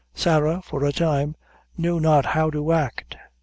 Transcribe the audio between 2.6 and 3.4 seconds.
act.